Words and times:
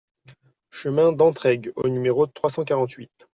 Chemin 0.71 1.11
d'Entraigues 1.11 1.71
au 1.75 1.87
numéro 1.87 2.25
trois 2.25 2.49
cent 2.49 2.63
quarante-huit 2.63 3.29